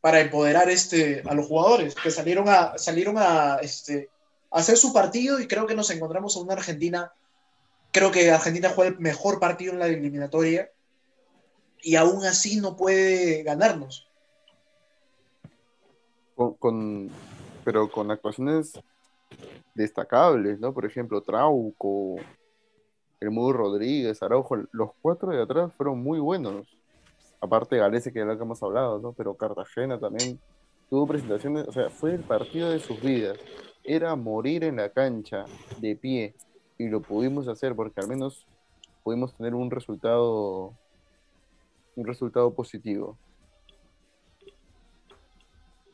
[0.00, 4.10] para empoderar este, a los jugadores que salieron a, salieron a, este,
[4.52, 7.12] hacer su partido y creo que nos encontramos en una Argentina,
[7.90, 10.70] creo que Argentina juega el mejor partido en la eliminatoria
[11.82, 14.06] y aún así no puede ganarnos.
[16.36, 17.10] Con,
[17.64, 18.78] pero con actuaciones
[19.74, 20.72] destacables, ¿no?
[20.72, 22.20] Por ejemplo, Trauco,
[23.24, 26.66] el Mudo Rodríguez, Araujo, los cuatro de atrás fueron muy buenos
[27.44, 29.12] aparte Galese, que es lo que hemos hablado, ¿no?
[29.12, 30.38] Pero Cartagena también
[30.88, 33.38] tuvo presentaciones, o sea, fue el partido de sus vidas.
[33.84, 35.44] Era morir en la cancha,
[35.78, 36.34] de pie,
[36.78, 38.46] y lo pudimos hacer porque al menos
[39.02, 40.72] pudimos tener un resultado,
[41.96, 43.18] un resultado positivo.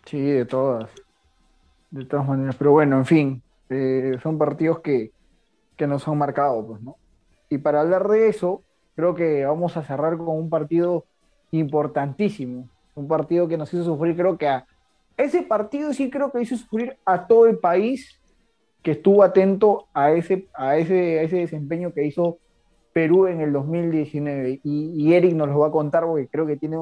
[0.06, 0.88] Sí, de todas,
[1.90, 2.54] de todas maneras.
[2.56, 5.12] Pero bueno, en fin, eh, son partidos que,
[5.76, 6.96] que nos han marcado, pues, ¿no?
[7.50, 8.62] Y para hablar de eso,
[8.94, 11.04] creo que vamos a cerrar con un partido
[11.50, 12.68] importantísimo.
[12.94, 14.66] Un partido que nos hizo sufrir, creo que a
[15.16, 18.18] ese partido sí creo que hizo sufrir a todo el país
[18.82, 22.38] que estuvo atento a ese, a ese, ese desempeño que hizo
[22.92, 24.60] Perú en el 2019.
[24.64, 26.78] Y, Eric nos lo va a contar porque creo que tiene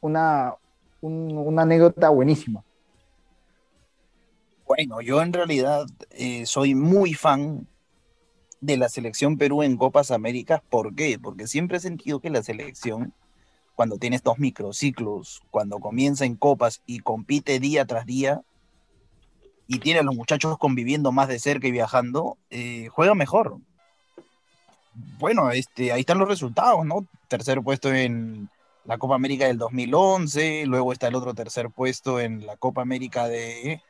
[0.00, 0.54] una,
[1.00, 2.62] una anécdota buenísima.
[4.66, 7.66] Bueno, yo en realidad eh, soy muy fan
[8.64, 10.62] de la selección Perú en Copas Américas.
[10.70, 11.18] ¿Por qué?
[11.18, 13.12] Porque siempre he sentido que la selección
[13.74, 18.42] cuando tienes dos microciclos, cuando comienza en copas y compite día tras día,
[19.66, 23.58] y tiene a los muchachos conviviendo más de cerca y viajando, eh, juega mejor.
[25.18, 27.06] Bueno, este, ahí están los resultados, ¿no?
[27.28, 28.48] Tercer puesto en
[28.84, 33.26] la Copa América del 2011, luego está el otro tercer puesto en la Copa América
[33.26, 33.82] de,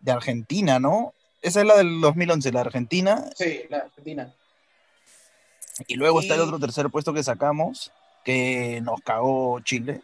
[0.00, 1.14] de Argentina, ¿no?
[1.42, 3.30] Esa es la del 2011, la Argentina.
[3.34, 4.34] Sí, la Argentina.
[5.86, 7.92] Y luego está el otro tercer puesto que sacamos,
[8.24, 10.02] que nos cagó Chile.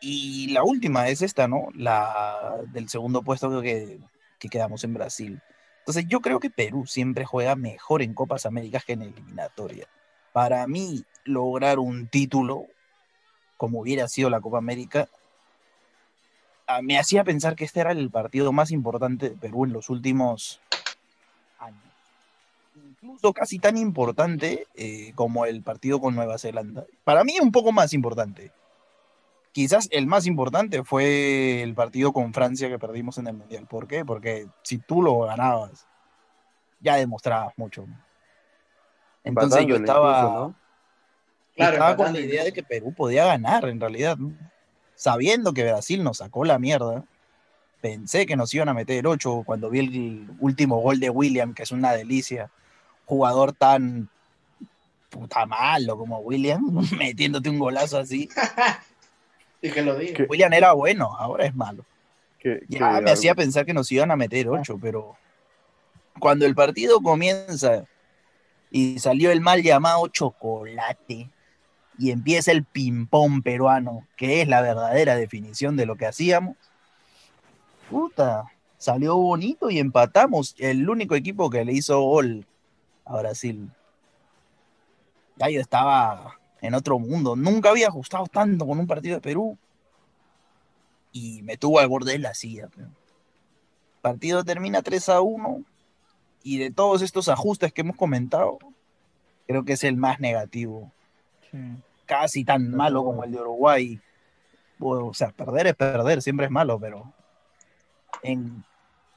[0.00, 1.68] Y la última es esta, ¿no?
[1.74, 3.98] La del segundo puesto que,
[4.38, 5.42] que quedamos en Brasil.
[5.80, 9.88] Entonces yo creo que Perú siempre juega mejor en Copas Américas que en eliminatoria.
[10.32, 12.66] Para mí, lograr un título,
[13.56, 15.08] como hubiera sido la Copa América,
[16.82, 20.60] me hacía pensar que este era el partido más importante de Perú en los últimos
[23.04, 26.86] incluso casi tan importante eh, como el partido con Nueva Zelanda.
[27.04, 28.50] Para mí un poco más importante.
[29.52, 33.66] Quizás el más importante fue el partido con Francia que perdimos en el Mundial.
[33.66, 34.04] ¿Por qué?
[34.04, 35.86] Porque si tú lo ganabas,
[36.80, 37.86] ya demostrabas mucho.
[39.22, 40.52] Entonces yo estaba,
[41.54, 44.16] estaba con la idea de que Perú podía ganar en realidad.
[44.94, 47.04] Sabiendo que Brasil nos sacó la mierda,
[47.80, 51.64] pensé que nos iban a meter 8 cuando vi el último gol de William, que
[51.64, 52.50] es una delicia
[53.04, 54.08] jugador tan
[55.10, 56.62] puta malo como William,
[56.98, 58.28] metiéndote un golazo así.
[59.62, 60.26] y que lo diga.
[60.28, 61.84] William era bueno, ahora es malo.
[62.68, 65.16] ya me hacía pensar que nos iban a meter ocho, pero
[66.18, 67.84] cuando el partido comienza
[68.70, 71.30] y salió el mal llamado chocolate
[71.98, 76.56] y empieza el ping-pong peruano, que es la verdadera definición de lo que hacíamos,
[77.90, 80.54] puta, salió bonito y empatamos.
[80.58, 82.46] El único equipo que le hizo gol
[83.04, 83.70] a Brasil.
[85.36, 87.36] Ya yo estaba en otro mundo.
[87.36, 89.58] Nunca había ajustado tanto con un partido de Perú.
[91.12, 92.68] y me tuvo al borde de la silla.
[92.76, 92.88] El
[94.02, 95.62] partido termina 3 a 1
[96.42, 98.58] y de todos estos ajustes que hemos comentado,
[99.46, 100.92] creo que es el más negativo.
[102.06, 104.00] Casi tan malo como el de Uruguay.
[104.78, 107.12] O sea, perder es perder, siempre es malo, pero
[108.22, 108.64] en,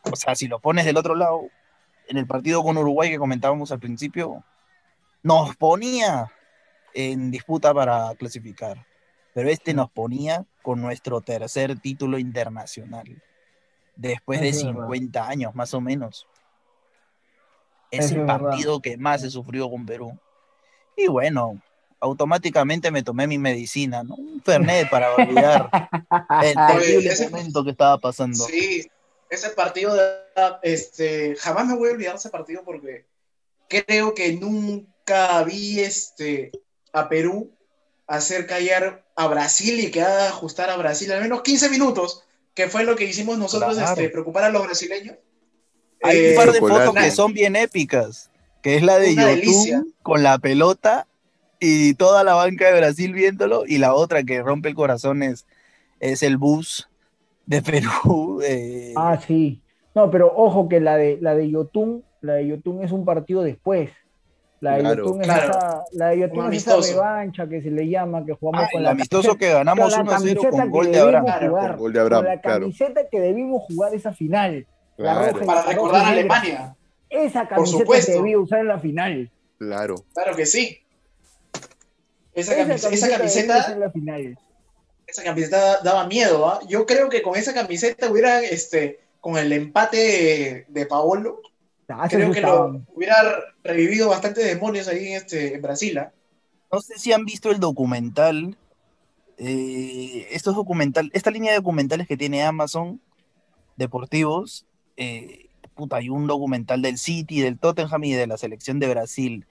[0.03, 1.49] o sea, si lo pones del otro lado,
[2.07, 4.43] en el partido con Uruguay que comentábamos al principio,
[5.23, 6.31] nos ponía
[6.93, 8.85] en disputa para clasificar,
[9.33, 13.21] pero este nos ponía con nuestro tercer título internacional,
[13.95, 16.27] después de 50 años más o menos.
[17.91, 20.17] Es el partido que más he sufrido con Perú.
[20.95, 21.61] Y bueno,
[21.99, 24.15] automáticamente me tomé mi medicina, ¿no?
[24.15, 25.69] Un Fernet para olvidar
[26.43, 28.45] el terrible momento que estaba pasando.
[28.45, 28.89] Sí,
[29.29, 29.95] ese partido,
[30.61, 33.05] este, jamás me voy a olvidar ese partido porque
[33.67, 36.51] creo que nunca vi este,
[36.93, 37.51] a Perú
[38.07, 42.69] hacer callar a Brasil y que haga ajustar a Brasil al menos 15 minutos, que
[42.69, 45.17] fue lo que hicimos nosotros, este, preocupar a los brasileños.
[46.01, 48.29] Hay un eh, par de fotos que son bien épicas,
[48.61, 51.07] que es la de YouTube con la pelota
[51.59, 55.45] y toda la banca de Brasil viéndolo, y la otra que rompe el corazón es,
[55.99, 56.89] es el bus
[57.45, 58.41] de Perú.
[58.95, 59.61] Ah, sí.
[59.95, 63.41] No, pero ojo que la de la de Yotun, la de Yotun es un partido
[63.41, 63.89] después.
[64.59, 68.23] La de Yotun es, esa, la de Yotun es esa revancha que se le llama,
[68.25, 71.77] que jugamos ah, con el la amistoso que ganamos 1-0 con gol de Abraham.
[71.77, 74.67] gol de Abraham, con la camiseta que debimos jugar esa final.
[74.97, 75.31] Para
[75.63, 76.75] recordar a Alemania.
[77.09, 79.31] Esa camiseta se debía usar en la final.
[79.57, 79.95] Claro.
[80.13, 80.79] Claro que sí.
[82.37, 83.77] Esa, camiseta, esa camiseta
[85.07, 86.47] esa daba miedo.
[86.47, 86.59] ¿ah?
[86.67, 91.41] Yo creo que con esa camiseta hubiera, este, con el empate de, Paolo,
[91.87, 93.15] ah, creo que lo, hubiera
[93.63, 95.97] revivido bastante demonios ahí en, este, en Brasil.
[95.97, 96.11] ¿ah?
[96.71, 98.55] No sé si han visto el documental.
[99.39, 103.01] Eh, estos documental, esta línea de documentales que tiene Amazon
[103.77, 108.89] deportivos, eh, puta, hay un documental del City, del Tottenham y de la selección de
[108.89, 109.47] Brasil.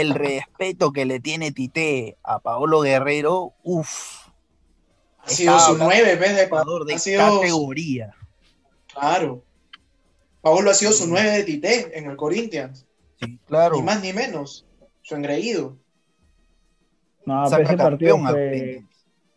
[0.00, 4.22] El respeto que le tiene Tite a Paolo Guerrero, uff,
[5.18, 6.34] ha sido su nueve, ¿ves?
[6.34, 6.48] De,
[6.86, 8.14] de sido, categoría.
[8.90, 9.44] Claro.
[10.40, 12.86] Paolo ha sido su nueve de Tite en el Corinthians.
[13.20, 13.76] Sí, claro.
[13.76, 14.66] Ni más ni menos.
[15.02, 15.76] Su engreído.
[17.26, 18.82] No, ese partido fue,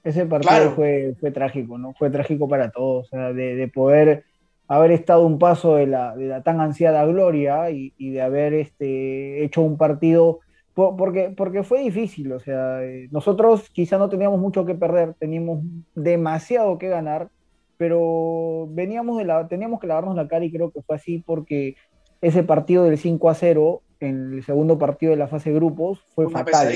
[0.06, 1.94] ese partido fue, fue, trágico, ¿no?
[2.00, 3.08] Fue trágico para todos.
[3.08, 4.24] O sea, de, de poder
[4.70, 8.54] haber estado un paso de la, de la tan ansiada gloria y, y, de haber
[8.54, 10.40] este, hecho un partido
[10.76, 15.64] porque, porque fue difícil, o sea, eh, nosotros quizá no teníamos mucho que perder, teníamos
[15.96, 17.30] demasiado que ganar,
[17.78, 21.76] pero veníamos de la, teníamos que lavarnos la cara y creo que fue así porque
[22.20, 26.02] ese partido del 5 a 0, en el segundo partido de la fase de grupos,
[26.14, 26.74] fue fatal.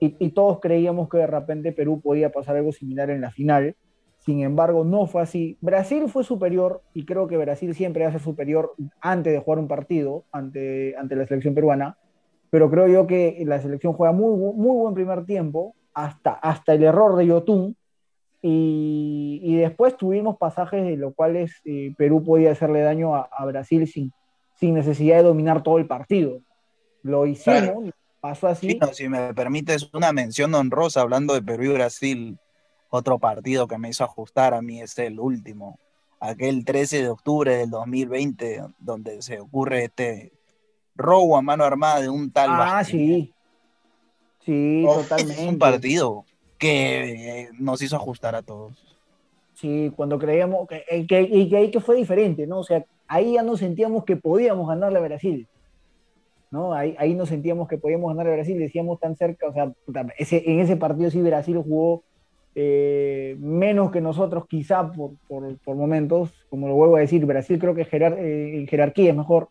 [0.00, 3.76] Y, y, todos creíamos que de repente Perú podía pasar algo similar en la final.
[4.18, 5.56] Sin embargo, no fue así.
[5.60, 10.24] Brasil fue superior y creo que Brasil siempre hace superior antes de jugar un partido
[10.32, 11.96] ante, ante la selección peruana
[12.50, 16.84] pero creo yo que la selección juega muy, muy buen primer tiempo, hasta, hasta el
[16.84, 17.76] error de Yotun,
[18.42, 23.88] y, y después tuvimos pasajes de los cuales eh, Perú podía hacerle daño a, Brasil
[23.88, 24.12] sin,
[24.54, 26.40] sin necesidad de dominar todo el partido.
[27.02, 28.78] Lo hicimos, pasó así.
[28.92, 32.38] si me permites una mención honrosa hablando de Perú y Brasil,
[32.90, 35.78] otro partido que me hizo ajustar a mí es el último,
[36.20, 40.32] aquel 13 de octubre del 2020, donde se ocurre este
[40.96, 42.48] robo a mano armada de un tal.
[42.50, 43.32] Ah, sí.
[44.44, 45.42] Sí, totalmente.
[45.42, 46.24] Es un partido
[46.58, 48.72] que nos hizo ajustar a todos.
[49.54, 52.58] Sí, cuando creíamos que, eh, que, y que ahí que fue diferente, ¿no?
[52.58, 55.48] O sea, ahí ya nos sentíamos que podíamos ganarle a Brasil.
[56.50, 56.72] ¿no?
[56.72, 59.72] Ahí, ahí nos sentíamos que podíamos ganarle a Brasil, decíamos tan cerca, o sea,
[60.16, 62.02] ese, en ese partido sí Brasil jugó
[62.54, 67.58] eh, menos que nosotros quizá por, por, por, momentos, como lo vuelvo a decir, Brasil
[67.58, 69.48] creo que jerar, eh, en jerarquía es mejor,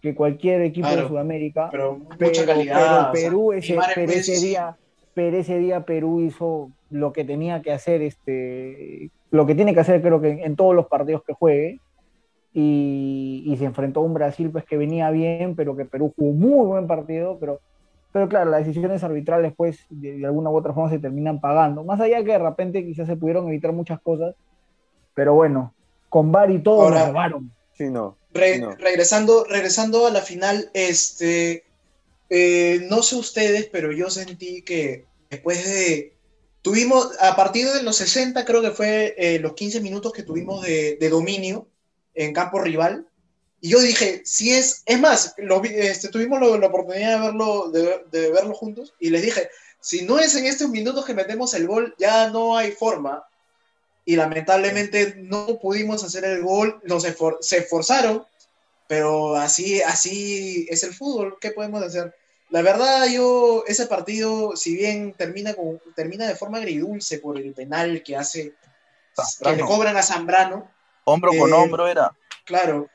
[0.00, 1.68] que cualquier equipo de Sudamérica.
[1.70, 3.74] Pero, mucha calidad, Perú, ese,
[4.40, 4.76] día,
[5.14, 9.80] pero ese día Perú hizo lo que tenía que hacer, este, lo que tiene que
[9.80, 11.80] hacer creo que en, todos los partidos que juegue.
[12.54, 16.66] Y, se enfrentó a un Brasil pues que venía bien, pero que Perú jugó muy
[16.66, 17.60] buen partido, pero,
[18.12, 21.84] pero claro, las decisiones arbitrales pues de, alguna u otra forma se terminan pagando.
[21.84, 24.34] Más allá que de repente quizás se pudieron evitar muchas cosas,
[25.14, 25.72] pero bueno,
[26.08, 27.50] con VAR y todo Ahora, robaron.
[27.78, 31.64] Sí, no regresando, regresando a la final, este,
[32.30, 36.14] eh, no sé ustedes, pero yo sentí que después de...
[36.60, 40.62] Tuvimos, a partir de los 60, creo que fue eh, los 15 minutos que tuvimos
[40.62, 41.68] de, dominio
[42.14, 43.06] en campo rival,
[43.60, 48.04] y yo dije, si es, es más, lo, este, tuvimos la oportunidad de verlo, de,
[48.10, 49.48] de, verlo juntos, y les dije,
[49.80, 53.24] si no es en estos minutos que metemos el gol, ya no hay forma.
[54.08, 58.26] Y lamentablemente no pudimos hacer el gol, nos se esforzaron,
[58.86, 62.16] pero así, así es el fútbol, ¿qué podemos hacer?
[62.48, 67.52] La verdad, yo, ese partido, si bien termina, con, termina de forma agridulce por el
[67.52, 68.54] penal que hace,
[69.42, 70.70] que le cobran a Zambrano.
[71.04, 72.16] Hombro con eh, hombro era.
[72.46, 72.88] Claro,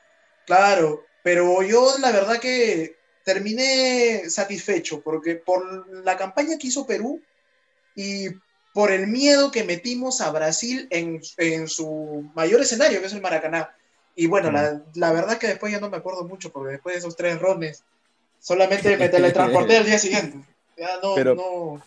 [0.46, 7.22] claro, pero yo la verdad que terminé satisfecho, porque por la campaña que hizo Perú
[7.94, 8.30] y
[8.74, 13.22] por el miedo que metimos a Brasil en, en su mayor escenario, que es el
[13.22, 13.70] Maracaná.
[14.16, 16.98] Y bueno, la, la, verdad que después ya no me acuerdo mucho, porque después de
[16.98, 17.84] esos tres rones,
[18.40, 20.38] solamente me teletransporté al día siguiente.
[20.76, 21.80] Ya no, pero, no.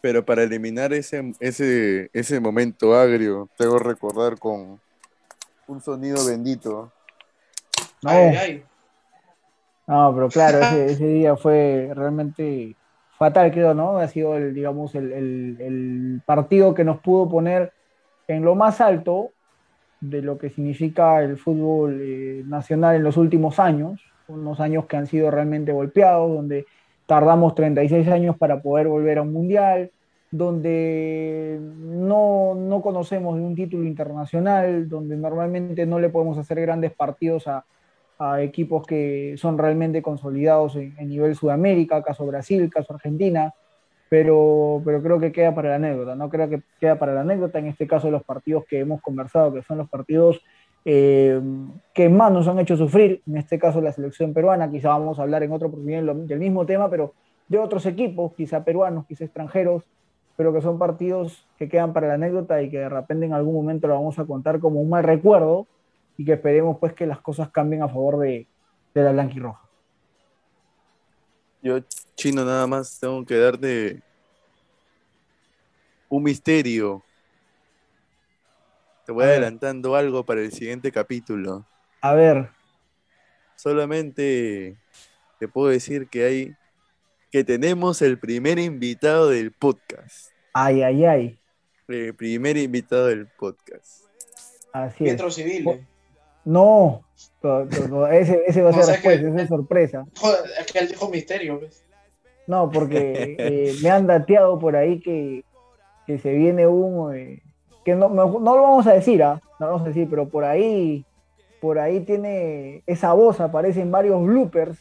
[0.00, 4.80] pero para eliminar ese, ese, ese momento agrio, tengo que recordar con
[5.68, 6.92] un sonido bendito.
[8.02, 8.10] No,
[9.86, 12.74] no pero claro, ese, ese día fue realmente
[13.16, 13.98] fatal, creo, ¿no?
[13.98, 17.72] Ha sido, el, digamos, el, el, partido que nos pudo poner
[18.28, 19.30] en lo más alto
[20.00, 24.96] de lo que significa el fútbol eh, nacional en los últimos años, unos años que
[24.96, 26.66] han sido realmente golpeados, donde
[27.06, 29.90] tardamos 36 años para poder volver a un mundial,
[30.30, 36.92] donde no, no conocemos de un título internacional, donde normalmente no le podemos hacer grandes
[36.92, 37.64] partidos a,
[38.18, 43.52] a equipos que son realmente consolidados en, nivel Sudamérica, caso Brasil, caso Argentina,
[44.08, 46.28] pero, pero creo que queda para la anécdota, ¿no?
[46.28, 49.62] Creo que queda para la anécdota, en este caso los partidos que hemos conversado, que
[49.62, 50.40] son los partidos
[50.84, 51.40] eh,
[51.92, 55.22] que más nos han hecho sufrir, en este caso la selección peruana, quizá vamos a
[55.22, 57.12] hablar en otro oportunidad del mismo tema, pero
[57.48, 59.82] de otros equipos, quizá peruanos, quizá extranjeros,
[60.36, 63.54] pero que son partidos que quedan para la anécdota y que de repente en algún
[63.54, 65.66] momento lo vamos a contar como un mal recuerdo,
[66.16, 68.46] y que esperemos pues que las cosas cambien a favor de,
[68.94, 69.62] de la blanca y roja.
[71.62, 71.78] Yo,
[72.14, 74.02] chino, nada más tengo que darte
[76.08, 77.02] un misterio.
[79.04, 81.64] Te voy adelantando algo para el siguiente capítulo.
[82.00, 82.50] A ver.
[83.56, 84.76] Solamente
[85.38, 86.56] te puedo decir que hay
[87.30, 90.30] que tenemos el primer invitado del podcast.
[90.52, 91.38] Ay, ay, ay.
[91.88, 94.04] El primer invitado del podcast.
[94.72, 95.86] Así Pietro Civil.
[96.46, 97.02] No,
[98.12, 100.06] ese, ese, va a ser después, esa es sorpresa.
[100.60, 101.60] Es que él dijo misterio.
[101.60, 101.84] ¿ves?
[102.46, 105.44] No, porque eh, me han dateado por ahí que,
[106.06, 107.14] que se viene un...
[107.14, 107.42] Eh,
[107.84, 109.40] que no, no, lo vamos a decir, ¿ah?
[109.58, 111.04] No lo vamos a decir, pero por ahí,
[111.60, 114.78] por ahí tiene esa voz, aparecen varios bloopers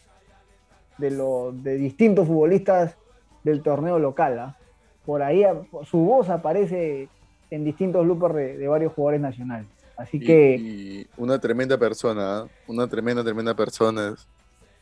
[0.99, 2.95] de, los de distintos futbolistas
[3.43, 4.39] del torneo local.
[4.39, 4.57] ¿ah?
[5.03, 5.43] Por ahí
[5.83, 7.09] su voz aparece
[7.49, 9.67] en distintos bloopers de varios jugadores nacionales.
[9.97, 11.07] Así que...
[11.17, 14.15] una tremenda persona, una tremenda, tremenda persona,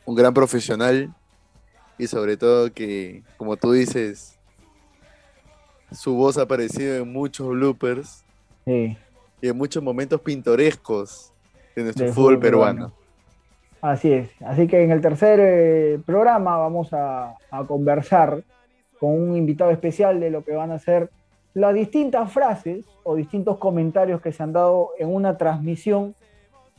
[0.04, 1.14] un gran profesional
[1.98, 4.38] y sobre todo que, como tú dices,
[5.92, 8.24] su voz ha aparecido en muchos bloopers
[8.66, 8.96] y
[9.42, 11.32] en muchos momentos pintorescos
[11.76, 12.92] de nuestro fútbol, peruano.
[13.80, 14.30] Así es.
[14.40, 18.42] Así que en el tercer eh, programa vamos a, a, conversar
[18.98, 21.10] con un invitado especial de lo que van a ser
[21.54, 26.14] las distintas frases o distintos comentarios que se han dado en una transmisión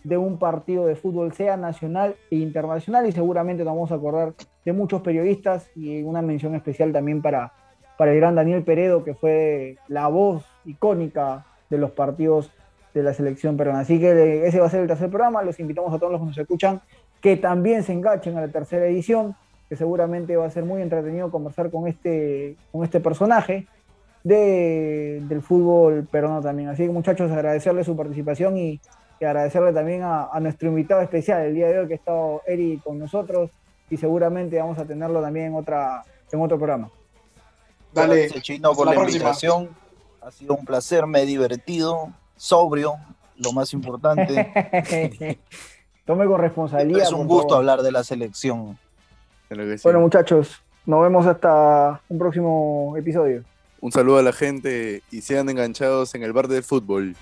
[0.03, 4.34] de un partido de fútbol, sea nacional e internacional, y seguramente nos vamos a acordar
[4.63, 7.53] de muchos periodistas y una mención especial también para,
[7.97, 12.51] para el gran Daniel Peredo, que fue la voz icónica de los partidos
[12.93, 13.80] de la selección peruana.
[13.80, 16.28] Así que ese va a ser el tercer programa, los invitamos a todos los que
[16.28, 16.82] nos escuchan
[17.21, 19.36] que también se enganchen a la tercera edición,
[19.67, 23.65] que seguramente va a ser muy entretenido conversar con este, con este personaje,
[24.26, 26.67] de, del fútbol peruano también.
[26.67, 28.82] Así que muchachos, agradecerle su participación y,
[29.21, 32.99] agradecerle también a, nuestro invitado especial el día de hoy que ha estado Eri con
[32.99, 33.49] nosotros
[33.89, 36.89] y seguramente vamos a tenerlo también en, otra, en otro programa.
[37.93, 39.69] Dale, Chino, por la, invitación.
[40.21, 42.95] Ha sido un placer, me he divertido, sobrio,
[43.38, 44.51] lo más importante.
[46.05, 47.03] Tome con responsabilidad.
[47.03, 48.78] Es un gusto hablar de la selección.
[49.84, 53.43] Bueno, muchachos, nos vemos hasta un próximo episodio.
[53.86, 57.15] Un saludo a la gente y sean enganchados en el bar del fútbol.